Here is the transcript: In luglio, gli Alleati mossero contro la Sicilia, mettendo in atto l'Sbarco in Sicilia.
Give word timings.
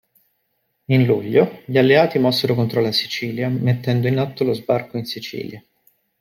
In 0.85 1.05
luglio, 1.05 1.61
gli 1.67 1.77
Alleati 1.77 2.17
mossero 2.17 2.55
contro 2.55 2.81
la 2.81 2.91
Sicilia, 2.91 3.49
mettendo 3.49 4.07
in 4.07 4.17
atto 4.17 4.43
l'Sbarco 4.43 4.97
in 4.97 5.05
Sicilia. 5.05 5.63